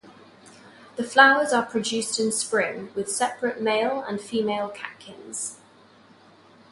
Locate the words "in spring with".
2.19-3.11